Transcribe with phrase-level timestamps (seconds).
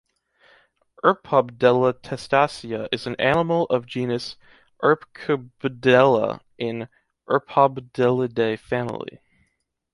[1.03, 4.35] Erpobdella testacea is an animal of genus
[4.81, 6.89] Erpqbdella in
[7.29, 9.21] Erpobdellidae family.